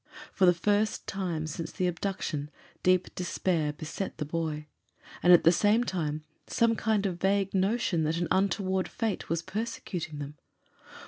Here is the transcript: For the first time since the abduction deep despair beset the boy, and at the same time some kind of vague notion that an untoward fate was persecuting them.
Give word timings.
For 0.33 0.47
the 0.47 0.53
first 0.55 1.05
time 1.05 1.45
since 1.45 1.71
the 1.71 1.85
abduction 1.87 2.49
deep 2.81 3.13
despair 3.13 3.71
beset 3.71 4.17
the 4.17 4.25
boy, 4.25 4.65
and 5.21 5.31
at 5.31 5.43
the 5.43 5.51
same 5.51 5.83
time 5.83 6.23
some 6.47 6.75
kind 6.75 7.05
of 7.05 7.19
vague 7.21 7.53
notion 7.53 8.03
that 8.05 8.17
an 8.17 8.27
untoward 8.31 8.87
fate 8.87 9.29
was 9.29 9.43
persecuting 9.43 10.17
them. 10.17 10.39